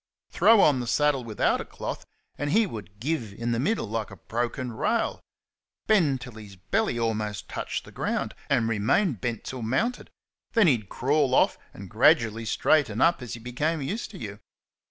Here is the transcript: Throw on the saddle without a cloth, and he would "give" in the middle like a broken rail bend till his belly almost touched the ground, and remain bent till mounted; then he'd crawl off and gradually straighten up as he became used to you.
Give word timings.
Throw 0.31 0.61
on 0.61 0.79
the 0.79 0.87
saddle 0.87 1.23
without 1.23 1.61
a 1.61 1.63
cloth, 1.63 2.07
and 2.35 2.49
he 2.49 2.65
would 2.65 2.99
"give" 2.99 3.33
in 3.35 3.51
the 3.51 3.59
middle 3.59 3.87
like 3.87 4.09
a 4.09 4.15
broken 4.15 4.71
rail 4.71 5.19
bend 5.85 6.21
till 6.21 6.33
his 6.33 6.55
belly 6.55 6.97
almost 6.97 7.47
touched 7.47 7.85
the 7.85 7.91
ground, 7.91 8.33
and 8.49 8.67
remain 8.67 9.13
bent 9.13 9.43
till 9.43 9.61
mounted; 9.61 10.09
then 10.53 10.65
he'd 10.65 10.89
crawl 10.89 11.35
off 11.35 11.55
and 11.71 11.87
gradually 11.87 12.45
straighten 12.45 12.99
up 12.99 13.21
as 13.21 13.35
he 13.35 13.39
became 13.39 13.79
used 13.79 14.09
to 14.09 14.17
you. 14.17 14.39